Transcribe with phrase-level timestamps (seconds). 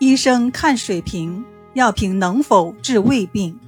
[0.00, 3.60] 医生看水平要凭能否治胃病。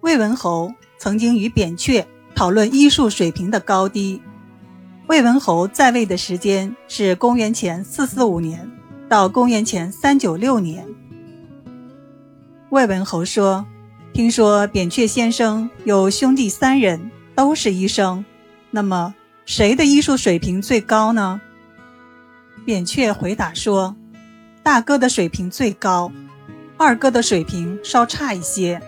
[0.00, 2.04] 魏文侯曾经与扁鹊
[2.34, 4.20] 讨论医术水平的高低。
[5.06, 8.68] 魏文侯在位的时间是公元前四四五年
[9.08, 10.84] 到公元前三九六年。
[12.70, 13.64] 魏文侯说
[14.12, 18.24] ：“听说扁鹊先生有兄弟三人，都是医生，
[18.72, 19.14] 那么
[19.46, 21.40] 谁的医术水平最高呢？”
[22.66, 23.94] 扁鹊回答说。
[24.62, 26.12] 大哥的水平最高，
[26.76, 28.80] 二哥的水平稍差一些，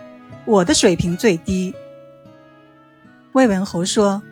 [0.44, 1.74] 我的水平最低。
[3.32, 4.22] 魏文侯说：“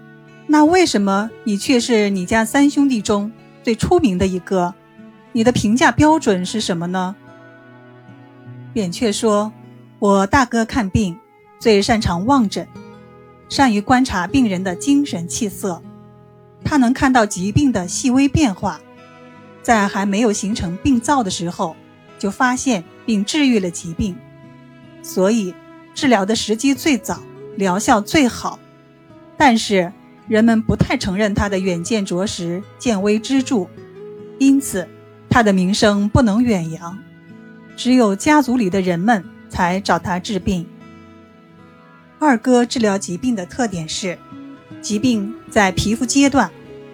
[0.47, 4.73] 那为什么你却是你家三兄弟中最出名的一个？
[5.33, 7.17] 你的评价标准是什么呢？”
[8.73, 9.53] 扁鹊说
[9.99, 11.19] ：“我大哥看病
[11.59, 12.69] 最擅长望诊，
[13.49, 15.83] 善于观察病人的精神气色，
[16.65, 18.81] 他能看到疾病的细微变化。”
[19.63, 21.77] 在还没有形成病灶的时候，
[22.19, 24.17] 就发现并治愈了疾病，
[25.03, 25.55] 所以
[25.95, 27.23] 治疗的时机最早，
[27.57, 28.59] 疗效最好。
[29.37, 29.93] 但是
[30.29, 33.67] 人们不太承认他的远见卓识、见微知著，
[34.39, 34.89] 因此
[35.29, 36.99] 他的名声不能远扬。
[37.77, 40.67] 只有家族里的人们才找他治病。
[42.19, 44.17] 二哥治疗疾病的特点是，
[44.81, 46.51] 疾病在皮肤阶段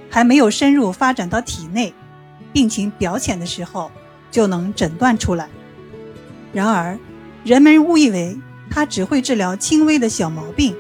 [0.09, 1.93] 还没有深入发展到体内。
[2.53, 3.91] 病情表浅的时候
[4.31, 5.49] 就能诊断出来。
[6.53, 6.99] 然而，
[7.45, 8.39] 人们误以为
[8.71, 10.75] 他只会治疗轻微的小毛病，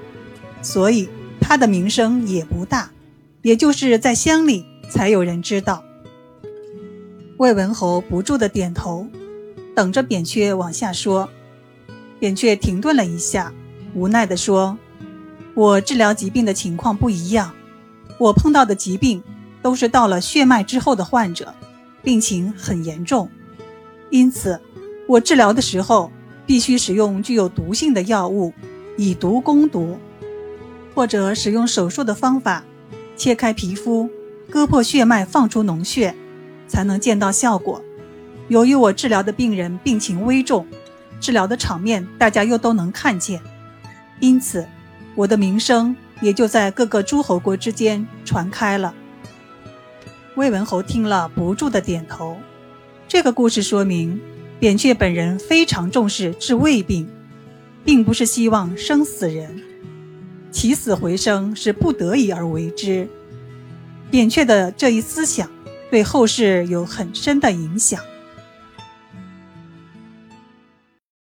[0.62, 1.08] 所以
[1.40, 2.90] 他的名声也不大，
[3.42, 5.84] 也就是在乡里才有人知道。
[7.36, 9.06] 魏文侯不住的点头，
[9.74, 11.28] 等着扁鹊往下说。
[12.18, 13.52] 扁鹊停顿了一下，
[13.94, 14.76] 无奈地说
[15.54, 17.54] ：“我治疗疾病的情况不一样，
[18.18, 19.22] 我碰到的疾病。”
[19.62, 21.54] 都是到了血脉之后的患者，
[22.02, 23.28] 病情很严重，
[24.10, 24.60] 因此
[25.06, 26.10] 我治疗的时候
[26.46, 28.52] 必须使用具有毒性的药物，
[28.96, 29.98] 以毒攻毒，
[30.94, 32.64] 或者使用手术的方法
[33.16, 34.08] 切开皮肤，
[34.48, 36.14] 割破血脉放出脓血，
[36.66, 37.82] 才能见到效果。
[38.48, 40.66] 由于我治疗的病人病情危重，
[41.20, 43.40] 治疗的场面大家又都能看见，
[44.20, 44.66] 因此
[45.14, 48.94] 我的名声也就在各个诸侯国之间传开了。
[50.38, 52.36] 魏文侯听了，不住的点头。
[53.08, 54.20] 这个故事说明，
[54.60, 57.08] 扁鹊本人非常重视治胃病，
[57.84, 59.60] 并不是希望生死人，
[60.52, 63.08] 起死回生是不得已而为之。
[64.12, 65.50] 扁鹊的这一思想，
[65.90, 68.00] 对后世有很深的影响。